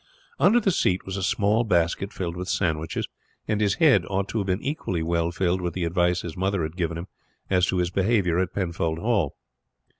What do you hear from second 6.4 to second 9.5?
had given him as to his behavior at Penfold Hall.